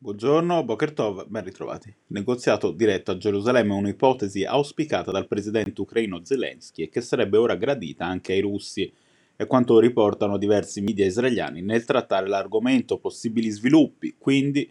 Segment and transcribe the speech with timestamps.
[0.00, 1.88] Buongiorno, Boker Tov, ben ritrovati.
[1.88, 7.36] Il negoziato diretto a Gerusalemme è un'ipotesi auspicata dal presidente ucraino Zelensky e che sarebbe
[7.36, 8.92] ora gradita anche ai russi,
[9.34, 14.70] è quanto riportano diversi media israeliani nel trattare l'argomento possibili sviluppi, quindi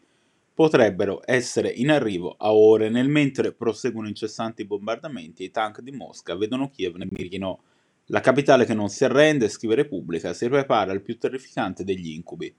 [0.53, 5.91] potrebbero essere in arrivo a ore nel mentre proseguono incessanti bombardamenti e i tank di
[5.91, 7.63] Mosca vedono Kiev ne mirino.
[8.05, 12.55] La capitale che non si arrende, scrive Repubblica, si prepara al più terrificante degli incubi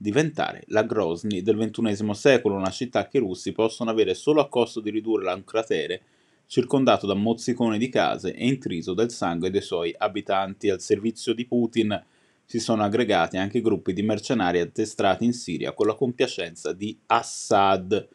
[0.00, 4.48] diventare la Grozny del XXI secolo, una città che i russi possono avere solo a
[4.48, 6.02] costo di ridurla a un cratere
[6.46, 10.70] circondato da mozziconi di case e intriso del sangue dei suoi abitanti.
[10.70, 12.00] Al servizio di Putin
[12.44, 18.08] si sono aggregati anche gruppi di mercenari addestrati in Siria con la compiacenza di Assad.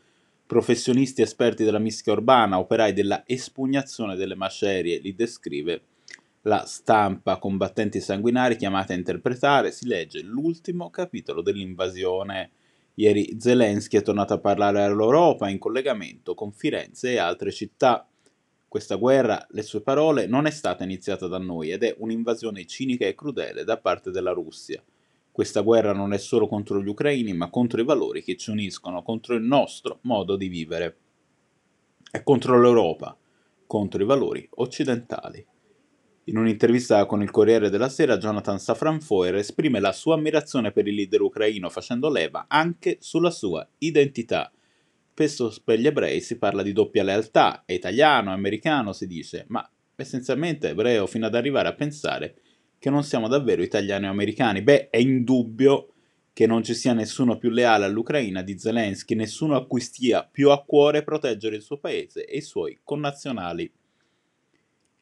[0.48, 5.82] Professionisti esperti della mischia urbana, operai della espugnazione delle macerie, li descrive
[6.46, 12.52] la stampa combattenti sanguinari chiamata a interpretare, si legge l'ultimo capitolo dell'invasione.
[12.96, 18.08] Ieri Zelensky è tornato a parlare all'Europa in collegamento con Firenze e altre città.
[18.68, 23.06] Questa guerra, le sue parole, non è stata iniziata da noi ed è un'invasione cinica
[23.06, 24.84] e crudele da parte della Russia.
[25.32, 29.02] Questa guerra non è solo contro gli ucraini, ma contro i valori che ci uniscono,
[29.02, 30.98] contro il nostro modo di vivere.
[32.12, 33.18] È contro l'Europa,
[33.66, 35.44] contro i valori occidentali.
[36.28, 40.96] In un'intervista con il Corriere della Sera, Jonathan Safranfoer esprime la sua ammirazione per il
[40.96, 44.50] leader ucraino facendo leva anche sulla sua identità.
[45.12, 49.44] Spesso per gli ebrei si parla di doppia lealtà, è italiano, è americano, si dice,
[49.50, 52.36] ma essenzialmente ebreo fino ad arrivare a pensare
[52.80, 54.62] che non siamo davvero italiani o americani.
[54.62, 55.90] Beh, è indubbio
[56.32, 60.52] che non ci sia nessuno più leale all'Ucraina di Zelensky, nessuno a cui stia più
[60.52, 63.70] a cuore proteggere il suo paese e i suoi connazionali.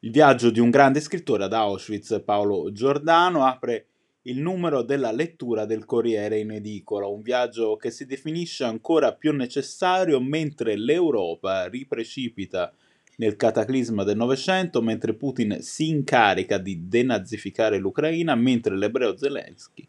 [0.03, 3.85] Il viaggio di un grande scrittore ad Auschwitz, Paolo Giordano, apre
[4.23, 9.31] il numero della lettura del Corriere in edicola, un viaggio che si definisce ancora più
[9.31, 12.73] necessario mentre l'Europa riprecipita
[13.17, 19.85] nel cataclisma del Novecento, mentre Putin si incarica di denazificare l'Ucraina, mentre l'ebreo Zelensky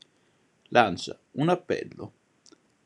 [0.68, 2.12] lancia un appello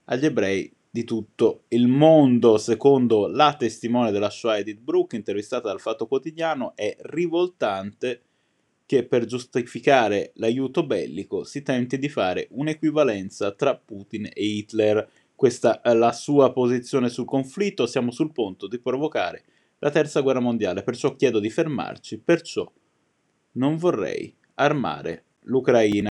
[0.04, 5.78] agli ebrei di tutto il mondo, secondo la testimone della Shoah Edith Brooke, intervistata dal
[5.78, 8.22] Fatto Quotidiano, è rivoltante
[8.86, 15.06] che per giustificare l'aiuto bellico si tenti di fare un'equivalenza tra Putin e Hitler.
[15.34, 19.44] Questa è la sua posizione sul conflitto, siamo sul punto di provocare
[19.80, 22.66] la terza guerra mondiale, perciò chiedo di fermarci, perciò
[23.52, 26.08] non vorrei armare l'Ucraina.